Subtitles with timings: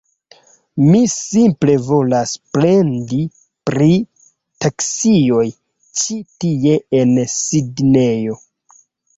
[0.83, 3.19] Mi simple volas plendi
[3.71, 3.91] pri
[4.65, 5.45] taksioj
[6.01, 8.41] ĉi tie en Sidnejo.